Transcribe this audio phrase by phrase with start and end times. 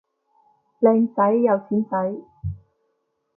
[0.81, 1.97] 靚仔有錢仔